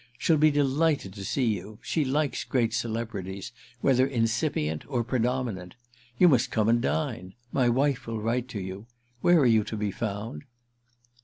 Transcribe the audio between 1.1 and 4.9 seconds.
to see you; she likes great celebrities, whether incipient